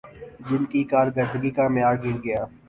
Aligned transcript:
جن 0.47 0.63
کی 0.71 0.81
کارکردگی 0.91 1.51
کا 1.51 1.65
معیار 1.67 1.95
گرگیا 2.03 2.41